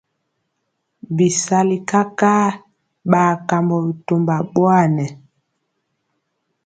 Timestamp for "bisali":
1.15-1.77